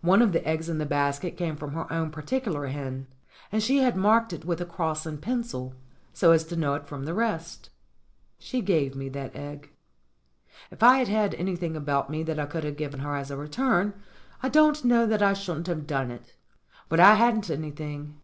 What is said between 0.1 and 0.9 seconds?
of the eggs in the